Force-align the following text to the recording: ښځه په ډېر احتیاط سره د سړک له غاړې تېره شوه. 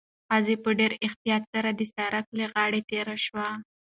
ښځه 0.27 0.55
په 0.63 0.69
ډېر 0.79 0.91
احتیاط 1.05 1.43
سره 1.53 1.69
د 1.73 1.81
سړک 1.95 2.25
له 2.39 2.45
غاړې 2.53 2.81
تېره 2.89 3.15
شوه. 3.25 3.47